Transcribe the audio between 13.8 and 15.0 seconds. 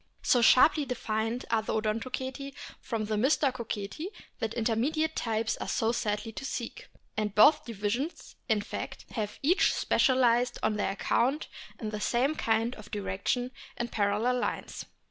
parallel lines.